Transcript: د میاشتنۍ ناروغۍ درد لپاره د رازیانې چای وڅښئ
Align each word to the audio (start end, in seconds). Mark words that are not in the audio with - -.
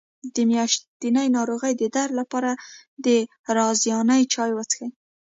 د 0.35 0.37
میاشتنۍ 0.51 1.27
ناروغۍ 1.37 1.73
درد 1.95 2.11
لپاره 2.19 2.51
د 3.05 3.07
رازیانې 3.57 4.21
چای 4.33 4.51
وڅښئ 4.53 4.89